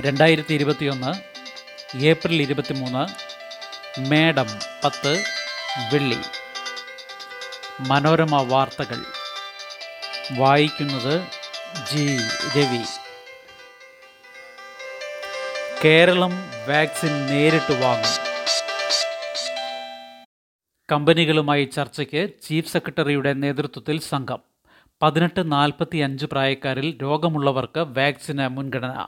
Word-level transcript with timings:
രണ്ടായിരത്തി 0.00 0.54
ഇരുപത്തിയൊന്ന് 0.54 1.12
ഏപ്രിൽ 1.98 2.42
ഇരുപത്തിമൂന്ന് 2.42 3.06
മേഡം 4.10 4.46
പത്ത് 4.84 5.24
വെള്ളി. 5.92 6.16
മനോരമ 7.80 8.42
വാർത്തകൾ. 8.42 9.02
വായിക്കുന്നത് 10.38 11.20
ജി. 11.92 12.18
രവി. 12.58 12.82
കേരളം 15.84 16.30
വാക്സിൻ 16.68 17.26
നേരിട്ട് 17.26 17.82
വാങ്ങും. 17.82 18.26
കമ്പനികളുമായി 20.92 21.64
ചർച്ചയ്ക്ക് 21.64 22.28
ചീഫ് 22.42 22.72
സെക്രട്ടറിയുടെ 22.72 23.32
നേതൃത്വത്തിൽ 23.32 24.00
സംഘം. 24.00 24.38
പതിനെട്ട് 25.02 25.52
നാൽപ്പത്തി 25.52 25.96
അഞ്ച് 25.96 26.26
പ്രായക്കാരിൽ 26.26 26.98
രോഗമുള്ളവർക്ക് 27.02 27.80
വാക്സിന് 27.80 28.48
മുൻഗണന. 28.48 29.06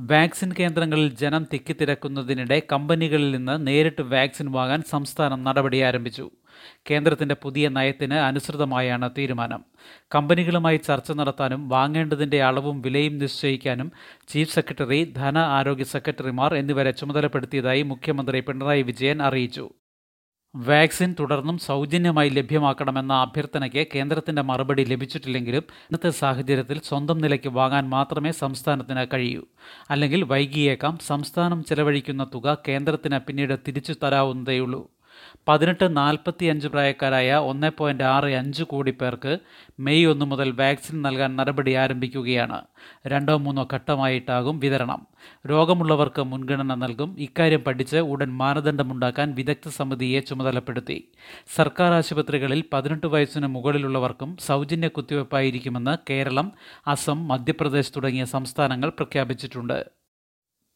വാക്സിൻ 0.00 0.54
കേന്ദ്രങ്ങളിൽ 0.58 1.14
ജനം 1.14 1.46
തിക്കിത്തിരക്കുന്നതിനിടെ 1.52 2.62
കമ്പനികളിൽ 2.72 3.30
നിന്ന് 3.30 3.66
നേരിട്ട് 3.66 4.02
വാക്സിൻ 4.02 4.52
വാങ്ങാൻ 4.52 4.82
സംസ്ഥാനം 4.90 5.44
നടപടി 5.44 5.78
ആരംഭിച്ചു. 5.78 6.30
കേന്ദ്രത്തിന്റെ 6.90 7.36
പുതിയ 7.42 7.68
നയത്തിന് 7.68 8.14
അനുസൃതമായാണ് 8.14 9.10
തീരുമാനം. 9.18 9.64
കമ്പനികളുമായി 10.14 10.76
ചർച്ച 10.76 11.12
നടത്താനും 11.12 11.68
വാങ്ങേണ്ടതിന്റെ 11.68 12.42
അളവും 12.42 12.82
വിലയും 12.82 13.18
നിശ്ചയിക്കാനും 13.18 13.92
ചീഫ് 14.28 14.54
സെക്രട്ടറി 14.54 15.14
ധന 15.16 15.38
ആരോഗ്യ 15.38 15.84
സെക്രട്ടറിമാർ 15.84 16.54
എന്നിവരെ 16.54 16.90
ചുമതലപ്പെടുത്തിയതായി 16.90 17.82
മുഖ്യമന്ത്രി 17.82 18.40
പിണറായി 18.40 18.82
വിജയൻ 18.82 19.22
അറിയിച്ചു. 19.22 19.70
വാക്സിൻ 20.66 21.14
തുടർന്നും 21.20 21.58
സൗജന്യമായി 21.58 22.28
ലഭ്യമാക്കണമെന്ന 22.28 23.12
അഭ്യർത്ഥനയ്ക്ക് 23.12 23.86
കേന്ദ്രത്തിന്റെ 23.94 24.42
മറുപടി 24.42 24.84
ലഭിച്ചിട്ടില്ലെങ്കിലും 24.84 25.64
ഇന്നത്തെ 25.70 26.10
സാഹചര്യത്തിൽ 26.10 26.80
സ്വന്തം 26.84 27.18
നിലയ്ക്ക് 27.18 27.48
വാങ്ങാൻ 27.48 27.88
മാത്രമേ 27.88 28.30
സംസ്ഥാനത്തിന് 28.32 29.06
കഴിയൂ. 29.12 29.42
അല്ലെങ്കിൽ 29.90 30.22
വൈകിയേക്കാം 30.24 30.98
സംസ്ഥാനം 31.06 31.64
ചെലവഴിക്കുന്ന 31.64 32.26
തുക 32.34 32.56
കേന്ദ്രത്തിന് 32.68 33.18
പിന്നീട് 33.18 33.58
തിരിച്ചു 33.68 33.94
തരാവുന്നതേയുള്ളൂ. 34.02 34.97
പതിനെട്ട് 35.48 35.96
നാൽപ്പത്തി 35.96 36.46
അഞ്ച് 36.46 36.68
പ്രായക്കാരായ 36.68 37.34
ഒന്ന് 37.34 37.70
പോയിന്റ് 37.78 38.04
ആറ് 38.04 38.24
അഞ്ച് 38.24 38.62
കോടി 38.62 38.90
പേർക്ക് 38.90 39.38
മെയ് 39.80 40.06
ഒന്ന് 40.06 40.24
മുതൽ 40.24 40.50
വാക്സിൻ 40.50 41.02
നൽകാൻ 41.02 41.36
നടപടി 41.36 41.72
ആരംഭിക്കുകയാണ്. 41.72 42.62
രണ്ടോ 43.06 43.36
മൂന്നോ 43.36 43.68
ഘട്ടമായിട്ടാകും 43.74 44.58
വിതരണം. 44.58 45.06
രോഗമുള്ളവർക്ക് 45.46 46.22
മുൻഗണന 46.22 46.74
നൽകും. 46.74 47.16
ഇക്കാര്യം 47.18 47.64
പഠിച്ച് 47.64 47.96
ഉടൻ 47.96 48.28
മാനദണ്ഡമുണ്ടാക്കാൻ 48.28 49.34
വിദഗ്ധ 49.34 49.68
സമിതിയെ 49.68 50.20
ചുമതലപ്പെടുത്തി. 50.20 51.08
സർക്കാർ 51.56 51.92
ആശുപത്രികളിൽ 51.92 52.64
പതിനെട്ട് 52.72 53.06
വയസ്സിന് 53.06 53.46
മുകളിലുള്ളവർക്കും 53.46 54.36
സൗജന്യ 54.46 54.88
കുത്തിവയ്പ്പായിരിക്കുമെന്ന് 54.88 55.96
കേരളം 56.10 56.52
അസം 56.86 57.28
മധ്യപ്രദേശ് 57.28 57.92
തുടങ്ങിയ 57.96 58.24
സംസ്ഥാനങ്ങൾ 58.24 58.88
പ്രഖ്യാപിച്ചിട്ടുണ്ട്. 58.88 59.97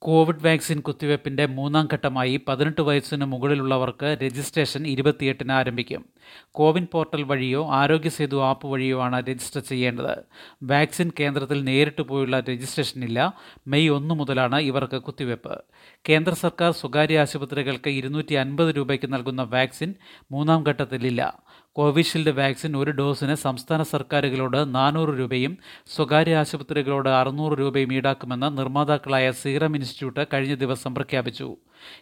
കോവിഡ് 0.04 0.46
വാക്സിൻ 0.46 0.80
കുത്തിവയ്പ്പിന്റെ 0.80 1.46
മൂന്നാം 1.46 1.88
ഘട്ടമായി 1.92 2.40
പതിനെട്ട് 2.48 2.80
വയസ്സിന് 2.80 3.24
മുകളിലുള്ളവർക്ക് 3.24 4.18
രജിസ്ട്രേഷൻ 4.22 4.86
ഇരുപത്തിയെട്ടിന് 4.86 5.52
ആരംഭിക്കും. 5.52 6.04
കോവിൻ 6.52 6.86
പോർട്ടൽ 6.92 7.22
വഴിയോ 7.22 7.70
ആരോഗ്യ 7.70 8.08
സേതു 8.08 8.42
ആപ്പ് 8.42 8.66
വഴിയോ 8.66 9.02
ആണ് 9.02 9.26
രജിസ്റ്റർ 9.26 9.62
ചെയ്യേണ്ടത്. 9.62 10.18
വാക്സിൻ 10.62 11.12
കേന്ദ്രത്തിൽ 11.20 11.64
നേരിട്ട് 11.64 12.02
പോയുള്ള 12.02 12.40
രജിസ്ട്രേഷൻ 12.40 13.04
ഇല്ല. 13.04 13.34
മെയ് 13.66 13.88
ഒന്ന് 13.88 14.14
മുതലാണ് 14.14 14.60
ഇവർക്ക് 14.60 15.02
കുത്തിവയ്പ്പ്. 15.02 15.62
കേന്ദ്ര 16.08 16.34
സർക്കാർ 16.34 16.72
സ്വകാര്യ 16.72 17.20
ആശുപത്രികൾക്ക് 17.20 17.90
ഇരുന്നൂറ്റി 17.90 18.34
അൻപത് 18.34 18.76
രൂപയ്ക്ക് 18.76 19.12
നൽകുന്ന 19.12 19.42
വാക്സിൻ 19.42 19.94
മൂന്നാം 20.32 20.62
ഘട്ടത്തിലില്ല. 20.62 21.41
കോവിഷീൽഡ് 21.74 22.30
വാക്സിൻ 22.30 22.76
ഒരു 22.76 22.90
ഡോസിന് 22.90 23.34
സംസ്ഥാന 23.34 23.82
സർക്കാരുകളോട് 23.82 24.74
നാനൂറ് 24.74 25.18
രൂപയും 25.18 25.58
സ്വകാര്യ 25.86 26.36
ആശുപത്രികളോട് 26.36 27.08
അറുന്നൂറ് 27.08 27.58
രൂപയും 27.58 27.94
ഈടാക്കുമെന്ന് 27.94 28.58
നിർമ്മാതാക്കളായ 28.58 29.30
സീറം 29.30 29.76
ഇൻസ്റ്റിറ്റ്യൂട്ട് 29.76 30.26
കഴിഞ്ഞ 30.32 30.54
ദിവസം 30.54 30.94
പ്രഖ്യാപിച്ചു. 30.94 31.56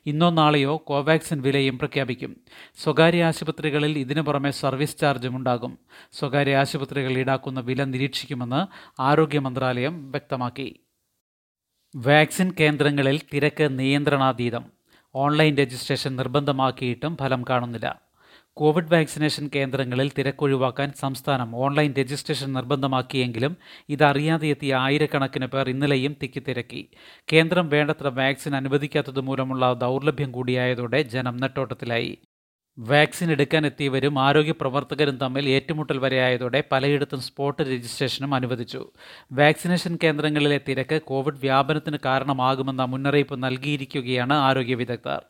ഇന്നോ 0.06 0.30
നാളെയോ 0.30 0.76
കോവാക്സിൻ 0.86 1.42
വിലയും 1.42 1.78
പ്രഖ്യാപിക്കും. 1.78 2.36
സ്വകാര്യ 2.76 3.24
ആശുപത്രികളിൽ 3.24 3.98
ഇതിനു 3.98 4.20
പുറമെ 4.20 4.50
സർവീസ് 4.50 4.98
ചാർജും 4.98 5.36
ഉണ്ടാകും. 5.36 5.78
സ്വകാര്യ 6.12 6.56
ആശുപത്രികൾ 6.56 7.12
ഈടാക്കുന്ന 7.12 7.60
വില 7.60 7.84
നിരീക്ഷിക്കുമെന്ന് 7.84 8.92
ആരോഗ്യ 9.02 9.38
മന്ത്രാലയം 9.38 10.10
വ്യക്തമാക്കി. 10.10 10.80
വാക്സിൻ 11.96 12.54
കേന്ദ്രങ്ങളിൽ 12.60 13.20
തിരക്ക് 13.34 13.78
നിയന്ത്രണാതീതം. 13.78 14.64
ഓൺലൈൻ 15.14 15.56
രജിസ്ട്രേഷൻ 15.56 16.16
നിർബന്ധമാക്കിയിട്ടും 16.16 17.16
ഫലം 17.16 17.44
കാണുന്നില്ല. 17.50 18.09
കോവിഡ് 18.56 18.92
വാക്സിനേഷൻ 18.92 19.50
കേന്ദ്രങ്ങളിൽ 19.54 20.10
തിരക്കൊഴിവാക്കാൻ 20.18 20.92
സംസ്ഥാനം 20.92 21.56
ഓൺലൈൻ 21.56 21.94
രജിസ്ട്രേഷൻ 21.98 22.52
നിർബന്ധമാക്കിയെങ്കിലും 22.52 23.56
ഇതറിയാതെ 23.88 24.48
എത്തിയ 24.48 24.74
ആയിരക്കണക്കിന് 24.74 25.46
പേർ 25.46 25.68
ഇന്നലെയും 25.68 26.16
തിക്കിത്തിരക്കി 26.22 26.82
കേന്ദ്രം 27.32 27.68
വേണ്ടത്ര 27.68 28.08
വാക്സിൻ 28.08 28.56
അനുവദിക്കാത്തതുമൂലമുള്ള 28.56 29.72
ദൗർലഭ്യം 29.74 30.32
കൂടിയായതോടെ 30.32 31.02
ജനം 31.02 31.36
നെട്ടോട്ടത്തിലായി. 31.36 32.18
വാക്സിൻ 32.78 33.30
എടുക്കാൻ 33.30 33.66
എത്തിയവരും 33.66 34.18
ആരോഗ്യ 34.18 34.52
പ്രവർത്തകരും 34.52 35.18
തമ്മിൽ 35.18 35.48
ഏറ്റുമുട്ടൽ 35.48 35.98
വരെയായതോടെ 35.98 36.64
പലയിടത്തും 36.72 37.20
സ്പോട്ട് 37.20 37.62
രജിസ്ട്രേഷനും 37.62 38.34
അനുവദിച്ചു. 38.34 38.90
വാക്സിനേഷൻ 39.32 39.98
കേന്ദ്രങ്ങളിലെ 40.02 40.60
തിരക്ക് 40.68 41.02
കോവിഡ് 41.02 41.34
വ്യാപനത്തിന് 41.34 41.96
കാരണമാകുമെന്ന 42.04 42.84
മുന്നറിയിപ്പ് 42.84 43.42
നൽകിയിരിക്കുകയാണ് 43.42 44.32
ആരോഗ്യ 44.32 44.74
വിദഗ്ധർ. 44.74 45.22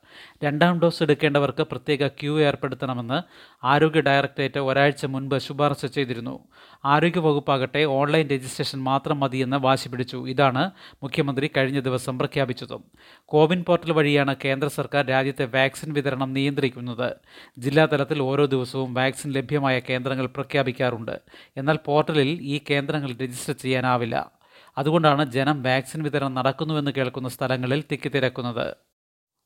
രണ്ടാം 0.45 0.81
ഡോസ് 0.81 1.03
എടുക്കേണ്ടവർക്ക് 1.03 1.63
പ്രത്യേക 1.63 2.09
ക്യൂ 2.09 2.41
ഏർപ്പെടുത്തണമെന്ന് 2.41 3.23
ആരോഗ്യ 3.65 4.01
ഡയറക്ടറേറ്റ് 4.01 4.59
ഒരാഴ്ച 4.59 5.07
മുൻപ് 5.07 5.39
ശുപാർശ 5.39 5.87
ചെയ്തിരുന്നു. 5.87 6.39
ആരോഗ്യ 6.85 7.21
വകുപ്പാകട്ടെ 7.21 7.85
ഓൺലൈൻ 7.85 8.29
രജിസ്ട്രേഷൻ 8.29 8.83
മാത്രം 8.83 9.21
മതിയെന്ന് 9.21 9.57
വാശി 9.57 9.89
പിടിച്ചു. 9.89 10.29
ഇതാണ് 10.29 10.71
മുഖ്യമന്ത്രി 11.03 11.51
കഴിഞ്ഞ 11.57 11.81
ദിവസം 11.81 12.19
പ്രഖ്യാപിച്ചതും. 12.19 12.85
കോവിൻ 13.25 13.65
പോർട്ടൽ 13.69 13.93
വഴിയാണ് 13.93 14.37
കേന്ദ്ര 14.45 14.69
സർക്കാർ 14.69 15.07
രാജ്യത്തെ 15.07 15.45
വാക്സിൻ 15.45 15.93
വിതരണം 15.93 16.33
നിയന്ത്രിക്കുന്നത്. 16.33 17.17
ജില്ലാതലത്തിൽ 17.59 18.23
ഓരോ 18.23 18.45
ദിവസവും 18.45 18.95
വാക്സിൻ 18.95 19.33
ലഭ്യമായ 19.33 19.79
കേന്ദ്രങ്ങൾ 19.79 20.27
പ്രഖ്യാപിക്കാറുണ്ട്. 20.27 21.21
എന്നാൽ 21.57 21.79
പോർട്ടലിൽ 21.85 22.29
ഈ 22.29 22.61
കേന്ദ്രങ്ങൾ 22.71 23.13
രജിസ്റ്റർ 23.13 23.55
ചെയ്യാനാവില്ല. 23.55 24.33
അതുകൊണ്ടാണ് 24.79 25.33
ജനം 25.33 25.63
വാക്സിൻ 25.63 26.03
വിതരണം 26.03 26.35
നടക്കുന്നുവെന്ന് 26.35 26.91
കേൾക്കുന്ന 26.91 27.29
സ്ഥലങ്ങളിൽ 27.29 27.85
തിക്കിത്തിരക്കുന്നത് 27.93 28.77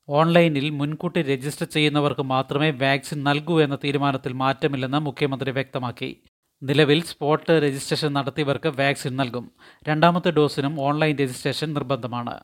ഓൺലൈനിൽ 0.09 0.69
മുൻകൂട്ടി 0.69 1.21
രജിസ്റ്റർ 1.21 1.67
ചെയ്യുന്നവർക്ക് 1.67 2.21
മാത്രമേ 2.21 2.71
വാക്സിൻ 2.71 3.23
നൽകൂ 3.23 3.61
എന്ന 3.61 3.75
തീരുമാനത്തിൽ 3.75 4.33
മാറ്റമില്ലെന്ന് 4.33 4.99
മുഖ്യമന്ത്രി 4.99 5.51
വ്യക്തമാക്കി. 5.51 6.23
നിലവിൽ 6.63 7.03
സ്പോട്ട് 7.03 7.51
രജിസ്ട്രേഷൻ 7.51 8.13
നടത്തിയവർക്ക് 8.13 8.67
വാക്സിൻ 8.67 9.15
നൽകും. 9.15 9.51
രണ്ടാമത്തെ 9.89 10.31
ഡോസിനും 10.31 10.81
ഓൺലൈൻ 10.81 11.15
രജിസ്ട്രേഷൻ 11.15 11.73
നിർബന്ധമാണ്. 11.73 12.39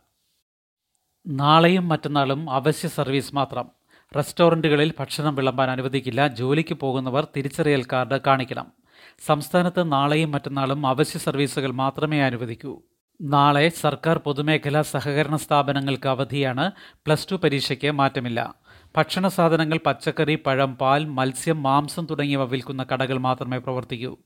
നാളെയും 1.28 1.88
മറ്റന്നാളും 1.88 2.50
അവശ്യ 2.50 2.88
സർവീസ് 2.88 3.36
മാത്രം. 3.36 3.81
റെസ്റ്റോറന്റുകളിൽ 4.16 4.94
ഭക്ഷണം 5.00 5.36
വിളമ്പാൻ 5.36 5.72
അനുവദിക്കില്ല 5.72 6.28
ജോലിക്ക് 6.28 6.74
പോകുന്നവർ 6.74 7.28
തിരിച്ചറിയൽ 7.38 7.86
കാർഡ് 7.94 8.20
കാണിക്കണം. 8.28 8.68
സംസ്ഥാനത്ത് 9.26 9.92
നാളെയും 9.92 10.32
മറ്റന്നാളും 10.32 10.88
അവശ്യ 10.88 11.20
സർവീസുകൾ 11.20 11.72
മാത്രമേ 11.72 12.22
അനുവദിക്കൂ. 12.22 12.82
നാളെ 13.22 13.70
സർക്കാർ 13.70 14.18
പൊതുമേഖലാ 14.18 14.82
സഹകരണ 14.82 15.36
സ്ഥാപനങ്ങൾക്ക് 15.36 16.08
അവധിയാണ് 16.08 16.72
പ്ലസ് 16.82 17.28
ടു 17.32 17.36
പരീക്ഷയ്ക്ക് 17.36 17.92
മാറ്റമില്ല. 17.92 18.56
ഭക്ഷണ 18.98 19.28
സാധനങ്ങൾ 19.28 19.80
പച്ചക്കറി 19.86 20.38
പഴം 20.46 20.76
പാൽ 20.76 21.06
മത്സ്യം 21.06 21.64
മാംസം 21.64 22.08
തുടങ്ങിയവ 22.12 22.44
വിൽക്കുന്ന 22.44 22.86
കടകൾ 22.94 23.18
മാത്രമേ 23.18 23.58
പ്രവർത്തിക്കൂ. 23.58 24.18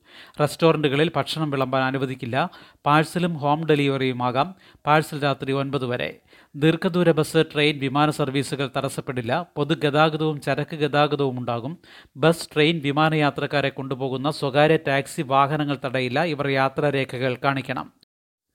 റെസ്റ്റോറന്റുകളിൽ 0.42 1.12
ഭക്ഷണം 1.16 1.52
വിളമ്പാൻ 1.52 1.84
അനുവദിക്കില്ല 1.84 2.50
പാഴ്സലും 2.86 3.34
ഹോം 3.34 3.66
ഡെലിവറിയുമാകാം 3.66 4.56
പാഴ്സൽ 4.86 5.24
രാത്രി 5.24 5.52
ഒൻപത് 5.52 5.86
വരെ. 5.86 6.20
ദീർഘദൂര 6.58 7.12
ബസ് 7.12 7.38
ട്രെയിൻ 7.54 7.80
വിമാന 7.80 8.10
സർവീസുകൾ 8.10 8.70
തടസ്സപ്പെടില്ല. 8.78 9.48
പൊതുഗതാഗതവും 9.56 10.42
ചരക്ക് 10.42 10.76
ഗതാഗതവും 10.76 11.40
ഉണ്ടാകും. 11.40 11.78
ബസ് 12.18 12.50
ട്രെയിൻ 12.54 12.80
വിമാനയാത്രക്കാരെ 12.80 13.70
കൊണ്ടുപോകുന്ന 13.70 14.32
സ്വകാര്യ 14.32 14.78
ടാക്സി 14.88 15.22
വാഹനങ്ങൾ 15.22 15.78
തടയില്ല. 15.86 16.24
ഇവർ 16.24 16.48
യാത്രാരേഖകൾ 16.48 17.38
കാണിക്കണം. 17.44 17.94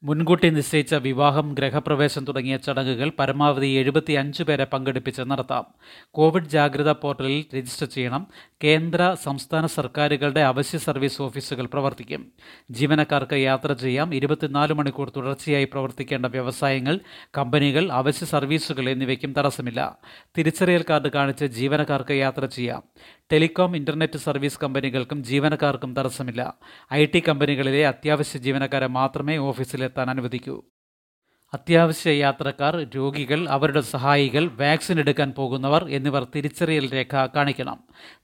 മുൻകൂട്ടി 0.03 0.50
നിശ്ചയിച്ച 0.50 0.95
വിവാഹം 0.95 1.54
ഗ്രഹപ്രവേശം 1.54 2.24
തുടങ്ങിയ 2.24 2.57
ചടങ്ങുകൾ 2.57 3.13
പരമാവധി 3.19 3.66
എഴുപത്തി 3.66 4.13
അഞ്ച് 4.13 4.42
പേരെ 4.42 4.65
പങ്കെടുപ്പിച്ച് 4.65 5.22
നടത്താം. 5.22 5.65
കോവിഡ് 6.10 6.45
ജാഗ്രതാ 6.45 6.92
പോർട്ടലിൽ 6.92 7.57
രജിസ്റ്റർ 7.57 7.86
ചെയ്യണം. 7.86 8.27
കേന്ദ്ര 8.65 9.16
സംസ്ഥാന 9.22 9.66
സർക്കാരുകളുടെ 9.66 10.41
അവശ്യ 10.41 10.78
സർവീസ് 10.78 11.22
ഓഫീസുകൾ 11.22 11.66
പ്രവർത്തിക്കും. 11.66 12.33
ജീവനക്കാർക്ക് 12.71 13.34
യാത്ര 13.34 13.72
ചെയ്യാം. 13.72 14.15
ഇരുപത്തിനാല് 14.15 14.72
മണിക്കൂർ 14.72 15.13
തുടർച്ചയായി 15.16 15.65
പ്രവർത്തിക്കേണ്ട 15.65 16.27
വ്യവസായങ്ങൾ 16.27 17.01
കമ്പനികൾ 17.39 17.92
അവശ്യ 17.92 18.27
സർവീസുകൾ 18.27 18.89
എന്നിവയ്ക്കും 18.89 19.34
തടസ്സമില്ല. 19.39 19.98
തിരിച്ചറിയൽ 20.39 20.84
കാർഡ് 20.91 21.09
കാണിച്ച് 21.09 21.45
ജീവനക്കാർക്ക് 21.45 22.13
യാത്ര 22.13 22.47
ചെയ്യാം. 22.47 22.83
ടെലികോം 23.33 23.77
ഇന്റർനെറ്റ് 23.77 24.19
സർവീസ് 24.19 24.59
കമ്പനികൾക്കും 24.63 25.24
ജീവനക്കാർക്കും 25.24 25.97
തടസ്സമില്ല. 25.97 26.54
ഐ 26.92 27.07
കമ്പനികളിലെ 27.28 27.86
അത്യാവശ്യ 27.86 28.39
ജീവനക്കാരെ 28.39 28.86
മാത്രമേ 28.86 29.39
ഓഫീസിലെത്താൻ 29.91 30.10
അനുവദിക്കൂ. 30.10 30.63
അത്യാവശ്യ 31.54 32.10
യാത്രക്കാർ 32.10 32.77
രോഗികൾ 32.77 33.48
അവരുടെ 33.48 33.81
സഹായികൾ 33.81 34.47
വാക്സിൻ 34.47 34.98
എടുക്കാൻ 34.98 35.33
പോകുന്നവർ 35.33 35.89
എന്നിവർ 35.91 36.27
തിരിച്ചറിയൽ 36.37 36.92
രേഖ 36.92 37.27
കാണിക്കണം. 37.27 37.78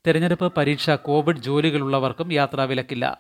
തെരഞ്ഞെടുപ്പ് 0.07 0.53
പരീക്ഷ 0.57 0.91
കോവിഡ് 0.91 1.37
ജോലികളുള്ളവർക്കും 1.37 2.33
യാത്രാ 2.33 2.65
വിലക്കില്ല. 2.65 3.19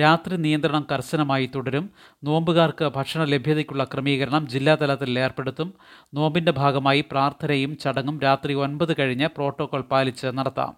രാത്രി 0.00 0.36
നിയന്ത്രണം 0.36 0.86
കർശനമായി 0.92 1.46
തുടരും. 1.54 1.90
നോമ്പുകാർക്ക് 2.24 2.84
ഭക്ഷണ 2.84 3.24
ലഭ്യതയ്ക്കുള്ള 3.24 3.84
ക്രമീകരണം 3.84 4.48
ജില്ലാതലത്തിൽ 4.48 5.18
ഏർപ്പെടുത്തും. 5.18 5.74
നോമ്പിന്റെ 6.14 6.52
ഭാഗമായി 6.52 7.04
പ്രാർത്ഥനയും 7.10 7.76
ചടങ്ങും 7.76 8.20
രാത്രി 8.20 8.54
ഒൻപത് 8.54 8.96
കഴിഞ്ഞ് 8.98 9.26
പ്രോട്ടോകോൾ 9.26 9.80
പാലിച്ച് 9.80 10.26
നടത്താം. 10.26 10.76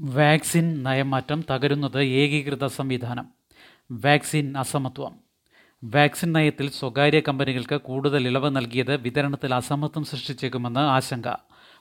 വാക്സിൻ 0.00 0.82
നയമാറ്റം 0.82 1.44
തകരുന്നത് 1.50 2.02
ഏകീകൃത 2.02 2.66
സംവിധാനം. 2.66 3.26
വാക്സിൻ 3.90 4.58
അസമത്വം. 4.58 5.25
വാക്സിൻ 5.94 6.32
നയത്തിൽ 6.32 6.70
സ്വകാര്യ 6.70 7.20
കമ്പനികൾക്ക് 7.20 7.76
കൂടുതൽ 7.80 8.28
ഇളവ് 8.28 8.56
നൽകിയത് 8.56 8.96
വിതരണത്തിൽ 8.96 9.54
അസമത്വം 9.54 10.04
സൃഷ്ടിച്ചേക്കുമെന്ന് 10.04 10.80
ആശങ്ക. 10.80 11.28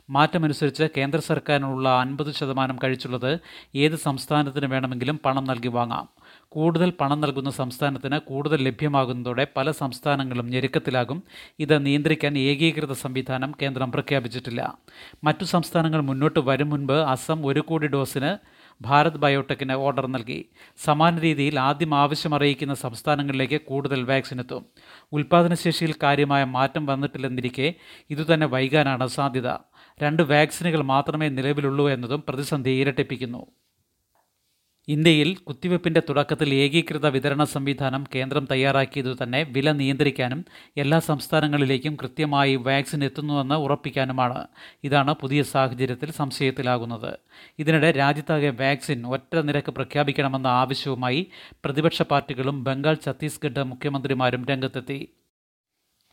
മാറ്റമനുസരിച്ച് 0.10 0.84
കേന്ദ്ര 0.98 1.19
സർക്കാരിനുള്ള 1.19 1.90
അൻപത് 1.90 2.31
ശതമാനം 2.34 2.80
കഴിച്ചുള്ളത് 2.84 3.40
ഏത് 3.75 3.96
സംസ്ഥാനത്തിന് 3.96 4.66
വേണമെങ്കിലും 4.66 5.19
പണം 5.25 5.44
നൽകി 5.44 5.68
വാങ്ങാം. 5.68 6.07
കൂടുതൽ 6.50 6.94
പണം 7.00 7.22
നൽകുന്ന 7.22 7.50
സംസ്ഥാനത്തിന് 7.50 8.19
കൂടുതൽ 8.19 8.62
ലഭ്യമാകുന്നതോടെ 8.62 9.48
പല 9.57 9.72
സംസ്ഥാനങ്ങളും 9.72 10.48
ഞെരുക്കത്തിലാകും. 10.48 11.24
ഇത് 11.60 11.86
നിയന്ത്രിക്കാൻ 11.86 12.38
ഏകീകൃത 12.38 12.92
സംവിധാനം 12.92 13.56
കേന്ദ്രം 13.62 13.92
പ്രഖ്യാപിച്ചിട്ടില്ല. 13.92 14.78
മറ്റു 15.24 15.44
സംസ്ഥാനങ്ങൾ 15.46 16.02
മുന്നോട്ട് 16.02 16.40
വരും 16.44 16.69
മുൻപ് 16.69 16.94
അസം 16.94 17.46
ഒരു 17.46 17.60
കോടി 17.60 17.88
ഡോസിന് 17.88 18.38
ഭാരത് 18.81 19.18
ബയോടെക്കിന് 19.18 19.74
ഓർഡർ 19.74 20.07
നൽകി. 20.07 20.50
സമാന 20.83 21.19
രീതിയിൽ 21.19 21.60
ആദ്യം 21.60 21.95
ആവശ്യം 21.95 22.36
അറിയിക്കുന്ന 22.36 22.74
സംസ്ഥാനങ്ങളിലേക്ക് 22.74 23.62
കൂടുതൽ 23.62 24.04
വാക്സിൻ 24.04 24.39
എത്തും. 24.39 24.66
ഉൽപാദനശേഷിയിൽ 25.12 25.95
കാര്യമായ 26.04 26.44
മാറ്റം 26.44 26.86
വന്നിട്ടില്ലെന്നിരിക്കെ 26.86 27.74
ഇതുതന്നെ 28.10 28.48
വൈകാനാണ് 28.48 29.07
സാധ്യത. 29.07 29.48
രണ്ട് 30.04 30.24
വാക്സിനുകൾ 30.24 30.81
മാത്രമേ 30.81 31.30
നിലവിലുള്ളൂ 31.30 31.89
എന്നതും 31.89 32.24
പ്രതിസന്ധി 32.30 32.69
ഇരട്ടിപ്പിക്കുന്നു. 32.69 33.48
ഇന്ത്യയിൽ 34.88 35.36
കുത്തിവയ്പ്പിന്റെ 35.36 36.02
തുടക്കത്തിൽ 36.10 36.54
ഏകീകൃത 36.54 37.08
വിതരണ 37.08 37.44
സംവിധാനം 37.44 38.06
കേന്ദ്രം 38.16 38.48
തയ്യാറാക്കിയതു 38.52 39.16
തന്നെ 39.24 39.44
വില 39.44 39.72
നിയന്ത്രിക്കാനും 39.72 40.46
എല്ലാ 40.78 41.00
സംസ്ഥാനങ്ങളിലേക്കും 41.00 41.96
കൃത്യമായി 41.96 42.56
വാക്സിൻ 42.56 43.04
എത്തുന്നുവെന്ന് 43.04 43.56
ഉറപ്പിക്കാനുമാണ്. 43.56 44.48
ഇതാണ് 44.84 45.14
പുതിയ 45.14 45.44
സാഹചര്യത്തിൽ 45.44 46.12
സംശയത്തിലാകുന്നത്. 46.12 47.18
ഇതിനിടെ 47.60 47.92
രാജ്യത്താകെ 47.92 48.50
വാക്സിൻ 48.50 49.08
ഒറ്റ 49.08 49.36
നിരക്ക് 49.36 49.72
പ്രഖ്യാപിക്കണമെന്ന 49.72 50.48
ആവശ്യവുമായി 50.48 51.28
പ്രതിപക്ഷ 51.66 52.02
പാർട്ടികളും 52.02 52.64
ബംഗാൾ 52.64 52.98
ഛത്തീസ്ഗഡ് 53.06 53.64
മുഖ്യമന്ത്രിമാരും 53.64 54.46
രംഗത്തെത്തി. 54.46 55.10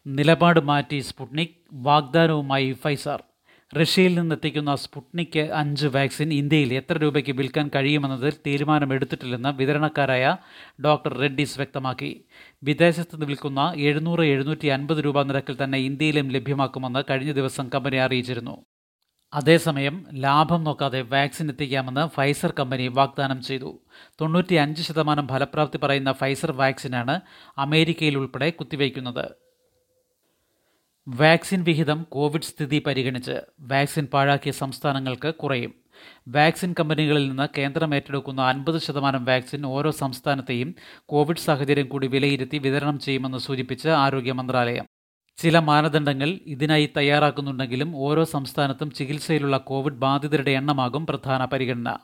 നിലപാട് 0.07 0.61
മാറ്റി 0.61 0.99
സ്പുട്നിക് 0.99 1.61
വാഗ്ദാനവുമായി 1.73 2.73
ഫൈസർ. 2.73 3.23
റഷ്യയിൽ 3.81 4.15
നിന്നെത്തിക്കുന്ന 4.19 4.75
സ്പുട്നിക് 4.75 5.39
അഞ്ച് 5.39 5.87
വാക്സിൻ 5.87 6.33
ഇന്ത്യയിൽ 6.33 6.75
എത്ര 6.75 6.99
രൂപയ്ക്ക് 6.99 7.33
വിൽക്കാൻ 7.33 7.71
കഴിയുമെന്നതിൽ 7.75 8.33
തീരുമാനമെടുത്തിട്ടില്ലെന്ന് 8.47 9.49
വിതരണക്കാരായ 9.49 10.37
ഡോക്ടർ 10.85 11.19
റെഡ്ഡീസ് 11.19 11.59
വ്യക്തമാക്കി. 11.59 12.25
വിദേശത്ത് 12.63 13.15
നിന്ന് 13.15 13.27
വിൽക്കുന്ന 13.27 13.73
എഴുന്നൂറ് 13.77 14.21
എഴുന്നൂറ്റി 14.21 14.67
അൻപത് 14.67 15.05
രൂപ 15.05 15.23
നിരക്കിൽ 15.23 15.57
തന്നെ 15.65 15.79
ഇന്ത്യയിലും 15.79 16.29
ലഭ്യമാക്കുമെന്ന് 16.31 17.03
കഴിഞ്ഞ 17.11 17.33
ദിവസം 17.33 17.69
കമ്പനി 17.75 17.97
അറിയിച്ചിരുന്നു. 17.97 18.65
അതേസമയം 19.35 20.05
ലാഭം 20.15 20.65
നോക്കാതെ 20.65 21.01
വാക്സിൻ 21.01 21.49
എത്തിക്കാമെന്ന് 21.49 22.09
ഫൈസർ 22.09 22.55
കമ്പനി 22.59 22.89
വാഗ്ദാനം 22.89 23.43
ചെയ്തു. 23.43 23.81
തൊണ്ണൂറ്റി 24.21 24.55
അഞ്ച് 24.55 24.83
ശതമാനം 24.83 25.29
ഫലപ്രാപ്തി 25.29 25.79
പറയുന്ന 25.79 26.13
ഫൈസർ 26.13 26.53
വാക്സിനാണ് 26.53 27.21
അമേരിക്കയിൽ 27.59 28.19
ഉൾപ്പെടെ 28.19 28.51
കുത്തിവയ്ക്കുന്നത്. 28.51 29.42
വാക്സിൻ 31.09 31.65
വിഹിതം 31.65 32.07
കോവിഡ് 32.09 32.43
സ്ഥിതി 32.43 32.83
പരിഗണിച്ച് 32.87 33.41
വാക്സിൻ 33.61 34.07
പാഴാക്കിയ 34.07 34.53
സംസ്ഥാനങ്ങൾക്ക് 34.53 35.35
കുറയും. 35.35 35.75
വാക്സിൻ 36.29 36.75
കമ്പനികളിൽ 36.81 37.29
നിന്ന് 37.29 37.49
കേന്ദ്രം 37.59 37.95
ഏറ്റെടുക്കുന്ന 37.95 38.43
അൻപത് 38.43 38.81
ശതമാനം 38.81 39.25
വാക്സിൻ 39.25 39.67
ഓരോ 39.67 39.91
സംസ്ഥാനത്തെയും 39.91 40.75
കോവിഡ് 41.07 41.37
സാഹചര്യം 41.37 41.89
കൂടി 41.89 42.07
വിലയിരുത്തി 42.07 42.59
വിതരണം 42.59 42.99
ചെയ്യുമെന്ന് 42.99 43.39
സൂചിപ്പിച്ച് 43.39 43.89
ആരോഗ്യ 43.89 44.33
മന്ത്രാലയം. 44.33 44.87
ചില 45.37 45.59
മാനദണ്ഡങ്ങൾ 45.59 46.39
ഇതിനായി 46.47 46.91
തയ്യാറാക്കുന്നുണ്ടെങ്കിലും 46.97 47.97
ഓരോ 47.97 48.25
സംസ്ഥാനത്തും 48.25 48.91
ചികിത്സയിലുള്ള 48.91 49.57
കോവിഡ് 49.57 49.95
ബാധിതരുടെ 49.95 50.51
എണ്ണമാകും 50.51 51.07
പ്രധാന 51.07 51.45
പരിഗണന. 51.45 51.97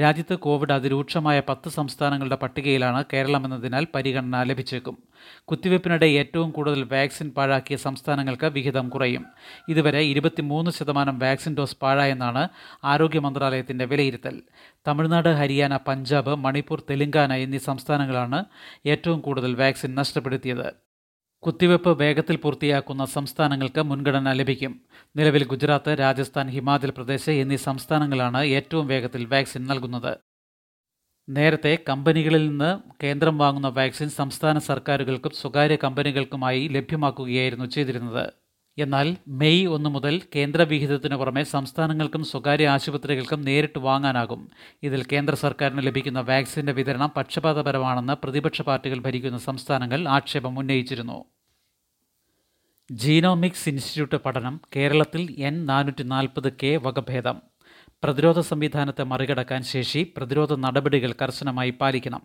രാജ്യത്ത് 0.00 0.38
കോവിഡ് 0.38 0.72
അതിരൂക്ഷമായ 0.72 1.42
പത്ത് 1.48 1.68
സംസ്ഥാനങ്ങളുടെ 1.68 2.36
പട്ടികയിലാണ് 2.36 3.04
കേരളമെന്നതിനാൽ 3.12 3.86
പരിഗണന 3.94 4.42
ലഭിച്ചേക്കും. 4.42 4.98
കുത്തിവയ്പ്പിനിടെ 5.44 6.06
ഏറ്റവും 6.06 6.50
കൂടുതൽ 6.50 6.82
വാക്സിൻ 6.84 7.30
പാഴാക്കിയ 7.30 7.76
സംസ്ഥാനങ്ങൾക്ക് 7.76 8.46
വിഹിതം 8.46 8.88
കുറയും. 8.88 9.26
ഇതുവരെ 9.68 10.00
ഇരുപത്തിമൂന്ന് 10.00 10.70
ശതമാനം 10.70 11.18
വാക്സിൻ 11.18 11.54
ഡോസ് 11.54 11.76
പാഴായെന്നാണ് 11.82 12.48
ആരോഗ്യ 12.84 13.18
മന്ത്രാലയത്തിന്റെ 13.18 13.84
വിലയിരുത്തൽ. 13.84 14.42
തമിഴ്നാട് 14.88 15.28
ഹരിയാന 15.28 15.76
പഞ്ചാബ് 15.76 16.36
മണിപ്പൂർ 16.36 16.82
തെലങ്കാന 16.90 17.32
എന്നീ 17.32 17.58
സംസ്ഥാനങ്ങളാണ് 17.58 18.44
ഏറ്റവും 18.86 19.20
കൂടുതൽ 19.20 19.54
വാക്സിൻ 19.54 19.94
നഷ്ടപ്പെടുത്തിയത്. 19.94 20.89
കുത്തിവയ്പ് 21.42 21.98
വേഗത്തിൽ 21.98 22.36
പൂർത്തിയാക്കുന്ന 22.36 23.04
സംസ്ഥാനങ്ങൾക്ക് 23.04 23.82
മുൻഗണന 23.82 24.32
ലഭിക്കും. 24.32 24.80
നിലവിൽ 25.16 25.46
ഗുജറാത്ത് 25.46 25.96
രാജസ്ഥാൻ 25.98 26.48
ഹിമാചൽ 26.48 26.90
പ്രദേശ് 26.90 27.30
എന്നീ 27.30 27.56
സംസ്ഥാനങ്ങളാണ് 27.56 28.44
ഏറ്റവും 28.44 28.86
വേഗത്തിൽ 28.86 29.24
വാക്സിൻ 29.24 29.66
നൽകുന്നത്. 29.66 30.18
നേരത്തെ 31.28 31.78
കമ്പനികളിൽ 31.88 32.48
നിന്ന് 32.48 32.80
കേന്ദ്രം 33.02 33.38
വാങ്ങുന്ന 33.38 33.68
വാക്സിൻ 33.68 34.08
സംസ്ഥാന 34.08 34.58
സർക്കാരുകൾക്കും 34.58 35.30
സ്വകാര്യ 35.30 35.76
കമ്പനികൾക്കുമായി 35.84 36.68
ലഭ്യമാക്കുകയായിരുന്നു 36.68 37.64
ചെയ്തിരുന്നത്. 37.64 38.32
എന്നാൽ 38.82 39.16
മെയ് 39.28 39.66
ഒന്ന് 39.66 39.90
മുതൽ 39.90 40.14
കേന്ദ്ര 40.36 40.62
വിഹിതത്തിനു 40.62 41.16
പുറമെ 41.16 41.42
സംസ്ഥാനങ്ങൾക്കും 41.42 42.24
സ്വകാര്യ 42.24 42.68
ആശുപത്രികൾക്കും 42.68 43.42
നേരിട്ട് 43.42 43.78
വാങ്ങാനാകും. 43.78 44.50
ഇതിൽ 44.82 45.04
കേന്ദ്ര 45.12 45.34
സർക്കാരിന് 45.34 45.86
ലഭിക്കുന്ന 45.86 46.20
വാക്സിന്റെ 46.20 46.72
വിതരണം 46.72 47.12
പക്ഷപാതപരമാണെന്ന് 47.16 48.12
പ്രതിപക്ഷ 48.12 48.62
പാർട്ടികൾ 48.62 48.98
ഭരിക്കുന്ന 48.98 49.38
സംസ്ഥാനങ്ങൾ 49.38 50.08
ആക്ഷേപം 50.08 50.58
ഉന്നയിച്ചിരുന്നു. 50.58 51.24
ജീനോമിക്സ് 52.90 53.68
ഇൻസ്റ്റിറ്റ്യൂട്ട് 53.68 54.16
പഠനം 54.16 54.60
കേരളത്തിൽ 54.76 55.22
എൻ 55.38 55.66
നാനൂറ്റി 55.66 56.02
നാൽപ്പത് 56.02 56.52
കെ 56.62 56.76
വകഭേദം. 56.82 57.42
പ്രതിരോധ 58.04 58.40
സംവിധാനത്തെ 58.40 59.04
മറികടക്കാൻ 59.04 59.62
ശേഷി 59.62 60.12
പ്രതിരോധ 60.16 60.52
നടപടികൾ 60.54 61.14
കർശനമായി 61.22 61.70
പാലിക്കണം. 61.80 62.22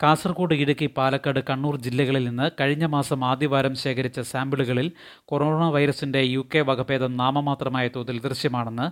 കാസർഗോഡ് 0.00 0.56
ഇടുക്കി 0.62 0.86
പാലക്കാട് 0.96 1.40
കണ്ണൂർ 1.40 1.76
ജില്ലകളിൽ 1.76 2.24
നിന്ന് 2.28 2.50
കഴിഞ്ഞ 2.60 2.84
മാസം 2.86 3.24
ആദ്യവാരം 3.24 3.74
ശേഖരിച്ച 3.80 4.20
സാമ്പിളുകളിൽ 4.32 4.88
കൊറോണ 5.30 5.64
വൈറസിന്റെ 5.76 6.20
യു 6.34 6.42
കെ 6.52 6.60
വകഭേദം 6.68 7.12
നാമമാത്രമായ 7.16 7.88
തോതിൽ 7.96 8.18
ദൃശ്യമാണെന്ന് 8.26 8.86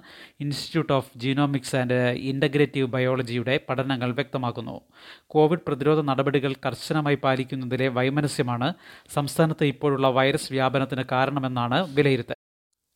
institute 0.44 0.93
of 0.93 1.12
genomics 1.25 1.76
and 1.81 1.99
integrative 2.32 2.88
ബയോളജിയുടെ 2.97 3.55
പഠനങ്ങൾ 3.69 4.12
വ്യക്തമാക്കുന്നു. 4.12 4.76
കോവിഡ് 5.35 5.64
പ്രതിരോധ 5.69 6.03
നടപടികൾ 6.11 6.55
കർശനമായി 6.67 7.20
പാലിക്കുന്നതിലെ 7.26 7.88
വൈമനസ്യമാണ് 7.99 8.70
സംസ്ഥാനത്ത് 9.19 9.70
ഇപ്പോഴുള്ള 9.75 10.10
വൈറസ് 10.19 10.53
വ്യാപനത്തിന് 10.53 11.05
കാരണമെന്നാണ് 11.15 11.81
വിലയിരുത്തൽ. 11.98 12.39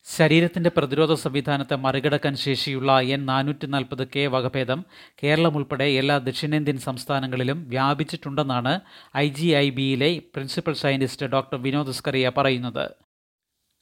ശരീരത്തിന്റെ 0.05 0.69
പ്രതിരോധ 0.77 1.13
സംവിധാനത്തെ 1.13 1.75
മറികടക്കാൻ 1.75 2.35
ശേഷിയുള്ള 2.35 2.99
എൻ 3.01 3.25
നാനൂറ്റി 3.25 3.65
നാൽപ്പത് 3.65 4.07
കെ 4.15 4.27
വകഭേദം 4.27 4.85
കേരളം 5.23 5.55
ഉൾപ്പെടെ 5.55 5.83
എല്ലാ 5.83 6.17
ദക്ഷിണേന്ത്യൻ 6.17 6.77
സംസ്ഥാനങ്ങളിലും 6.77 7.69
വ്യാപിച്ചിട്ടുണ്ടെന്നാണ് 7.69 8.79
ഐ 9.17 9.27
ജി 9.29 9.47
ഐ 9.47 9.69
ബിയിലെ 9.69 10.21
principal 10.35 10.73
scientist 10.73 11.25
doctor 11.25 11.61
Vinod 11.61 11.91
Scaria 11.91 12.31
പറയുന്നത്. 12.37 12.89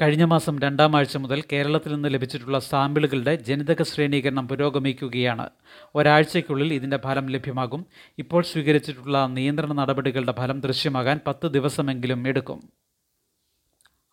കഴിഞ്ഞ 0.02 0.24
മാസം 0.24 0.60
രണ്ടാം 0.60 0.96
ആഴ്ച 0.96 1.18
മുതൽ 1.18 1.44
കേരളത്തിൽ 1.52 1.94
നിന്ന് 1.94 2.14
ലഭിച്ചിട്ടുള്ള 2.14 2.60
സാമ്പിളുകളുടെ 2.60 3.36
ജനിതക 3.36 3.84
ശ്രേണീകരണം 3.84 4.48
പുരോഗമിക്കുകയാണ്. 4.48 5.50
ഒരാഴ്ചയ്ക്കുള്ളിൽ 5.96 6.74
ഇതിന്റെ 6.74 6.98
ഫലം 6.98 7.26
ലഭ്യമാകും. 7.30 7.86
ഇപ്പോൾ 8.18 8.44
സ്വീകരിച്ചിട്ടുള്ള 8.44 9.28
നിയന്ത്രണ 9.28 9.74
നടപടികളുടെ 9.74 10.32
ഫലം 10.32 10.62
ദൃശ്യമാകാൻ 10.62 11.20
പത്ത് 11.28 11.48
ദിവസമെങ്കിലും 11.48 12.28
എടുക്കും. 12.28 12.79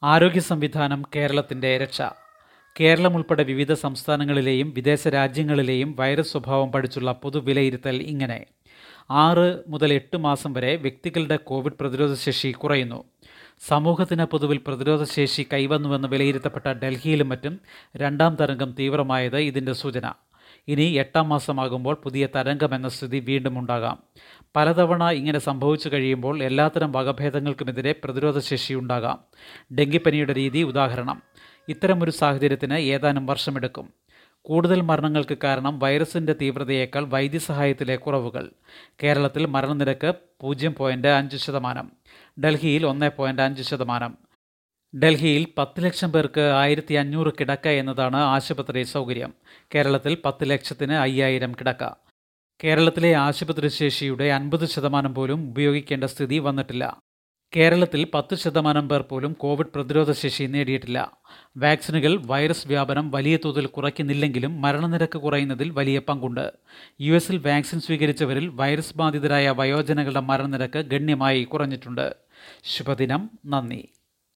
ആരോഗ്യ 0.06 0.40
സംവിധാനം 0.40 1.02
കേരളത്തിന്റെ 1.16 1.78
രക്ഷ. 1.78 2.02
കേരളം 2.80 3.16
ഉൾപ്പെടെ 3.16 3.42
വിവിധ 3.42 3.72
സംസ്ഥാനങ്ങളിലെയും 3.72 4.72
വിദേശ 4.76 5.08
രാജ്യങ്ങളിലെയും 5.08 5.96
വൈറസ് 5.98 6.32
സ്വഭാവം 6.32 6.72
പഠിച്ചുള്ള 6.72 7.12
പൊതുവിലയിരുത്തൽ 7.12 7.96
ഇങ്ങനെ. 7.96 8.46
ആറ് 9.10 9.62
മുതൽ 9.68 9.92
എട്ട് 9.92 10.16
മാസം 10.16 10.52
വരെ 10.52 10.76
വ്യക്തികളുടെ 10.76 11.36
കോവിഡ് 11.36 11.72
പ്രതിരോധ 11.80 12.14
ശേഷി 12.14 12.50
കുറയുന്നു. 12.52 13.04
സമൂഹത്തിന് 13.68 14.24
പൊതുവിൽ 14.24 14.60
പ്രതിരോധശേഷി 14.66 15.46
കൈവന്നുവെന്ന് 15.52 16.08
വിലയിരുത്തപ്പെട്ട 16.08 16.66
ഡൽഹിയിലും 16.66 17.28
മറ്റും 17.28 17.60
രണ്ടാം 17.96 18.36
തരംഗം 18.36 18.74
തീവ്രമായത് 18.78 19.36
ഇതിന്റെ 19.36 19.72
സൂചന. 19.72 20.12
ഇനി 20.68 20.82
എട്ടാം 20.82 21.28
മാസമാകുമ്പോൾ 21.28 21.94
പുതിയ 21.94 22.28
തരംഗം 22.34 22.74
എന്ന 22.74 22.88
സ്ഥിതി 22.88 23.18
വീണ്ടും 23.18 23.58
ഉണ്ടാകാം. 23.58 24.02
പലതവണ 24.56 25.10
ഇങ്ങനെ 25.10 25.38
സംഭവിച്ചു 25.38 25.88
കഴിയുമ്പോൾ 25.88 26.42
എല്ലാത്തരം 26.42 26.92
വകഭേദങ്ങൾക്കുമെതിരെ 26.92 27.94
പ്രതിരോധശേഷി 28.04 28.74
ഉണ്ടാകാം. 28.74 29.18
ഡെങ്കിപ്പനിയുടെ 29.74 30.34
രീതി 30.34 30.58
ഉദാഹരണം. 30.58 31.22
ഇത്തരമൊരു 31.68 32.10
സാഹചര്യത്തിന് 32.10 32.74
ഏതാനും 32.74 33.26
വർഷമെടുക്കും. 33.26 33.90
കൂടുതൽ 34.42 34.80
മരണങ്ങൾക്ക് 34.80 35.38
കാരണം 35.44 35.78
വൈറസിന്റെ 35.78 36.34
തീവ്രതയേക്കാൾ 36.40 37.04
വൈദ്യസഹായത്തിലെ 37.04 37.96
കുറവുകൾ. 37.96 38.50
കേരളത്തിൽ 39.02 39.46
മരണനിരക്ക് 39.46 40.14
പൂജ്യം 40.40 40.74
പോയിന്റ് 40.74 41.08
അഞ്ച് 41.08 41.36
ശതമാനം. 41.36 41.92
ഡൽഹിയിൽ 42.40 42.86
ഒന്ന് 42.86 43.10
പോയിന്റ് 43.16 43.42
അഞ്ച് 43.42 43.62
ശതമാനം. 43.62 44.25
ഡൽഹിയിൽ 44.94 45.46
പത്ത് 45.58 45.84
ലക്ഷം 45.84 46.12
പേർക്ക് 46.12 46.40
ആയിരത്തി 46.40 46.94
അഞ്ഞൂറ് 46.94 47.32
കിടക്ക 47.40 47.68
എന്നതാണ് 47.68 48.16
ആശുപത്രി 48.16 48.82
സൗകര്യം. 48.82 49.34
കേരളത്തിൽ 49.74 50.16
പത്ത് 50.24 50.50
ലക്ഷത്തിന് 50.50 50.92
അയ്യായിരം 50.92 51.52
കിടക്ക. 51.52 51.88
കേരളത്തിലെ 52.64 53.14
ആശുപത്രി 53.14 53.68
ശേഷിയുടെ 53.68 54.24
അൻപത് 54.24 54.66
ശതമാനം 54.66 55.14
പോലും 55.14 55.50
ഉപയോഗിക്കേണ്ട 55.50 56.04
സ്ഥിതി 56.04 56.38
വന്നിട്ടില്ല. 56.38 56.96
കേരളത്തിൽ 57.56 58.06
പത്ത് 58.14 58.34
ശതമാനം 58.34 58.88
പേർ 58.88 59.00
പോലും 59.00 59.32
കോവിഡ് 59.32 59.66
പ്രതിരോധ 59.66 60.12
ശേഷി 60.12 60.44
നേടിയിട്ടില്ല. 60.44 61.12
വാക്സിനുകൾ 61.56 62.22
വൈറസ് 62.26 62.68
വ്യാപനം 62.68 63.10
വലിയ 63.10 63.38
തോതിൽ 63.44 63.66
കുറയ്ക്കുന്നില്ലെങ്കിലും 63.66 64.62
മരണനിരക്ക് 64.62 65.18
കുറയുന്നതിൽ 65.18 65.70
വലിയ 65.70 65.98
പങ്കുണ്ട്. 65.98 66.52
യു 67.00 67.14
എസിൽ 67.14 67.38
വാക്സിൻ 67.38 67.80
സ്വീകരിച്ചവരിൽ 67.80 68.48
വൈറസ് 68.48 68.98
ബാധിതരായ 68.98 69.50
വയോജനങ്ങളുടെ 69.50 70.20
മരണനിരക്ക് 70.20 70.78
ഗണ്യമായി 70.78 71.42
കുറഞ്ഞിട്ടുണ്ട്. 71.42 72.16
ശുഭദിനം. 72.64 73.30
നന്ദി. 73.46 73.88